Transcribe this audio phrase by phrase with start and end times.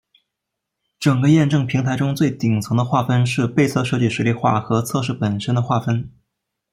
[0.99, 6.09] 整个验证平台中最顶层的划分是被测设计实例化和测试本身的划分。